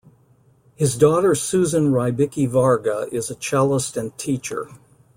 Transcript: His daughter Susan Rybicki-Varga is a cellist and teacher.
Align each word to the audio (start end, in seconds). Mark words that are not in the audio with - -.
His 0.73 0.95
daughter 0.97 1.35
Susan 1.35 1.91
Rybicki-Varga 1.91 3.09
is 3.11 3.29
a 3.29 3.35
cellist 3.35 3.95
and 3.97 4.17
teacher. 4.17 4.67